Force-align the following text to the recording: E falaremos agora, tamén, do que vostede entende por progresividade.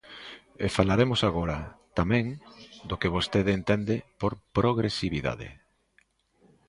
E 0.65 0.67
falaremos 0.77 1.21
agora, 1.29 1.57
tamén, 1.99 2.25
do 2.87 2.95
que 3.01 3.13
vostede 3.15 3.51
entende 3.59 3.95
por 4.21 4.33
progresividade. 4.57 5.47